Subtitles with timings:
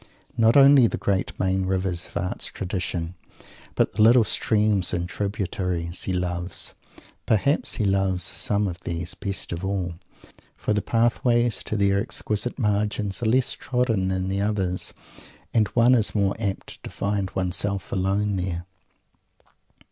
[0.35, 3.13] Not only the great main rivers of art's tradition,
[3.75, 6.73] but the little streams and tributaries, he loves.
[7.27, 9.99] Perhaps he loves some of these best of all,
[10.57, 14.91] for the pathways to their exquisite margins are less trodden than the others,
[15.53, 18.65] and one is more apt to find one's self alone there.